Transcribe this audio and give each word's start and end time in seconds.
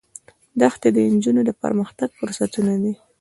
دښتې 0.61 0.89
د 0.93 0.97
نجونو 1.13 1.41
د 1.45 1.51
پرمختګ 1.63 2.09
فرصتونه 2.19 2.73
دي. 2.83 2.93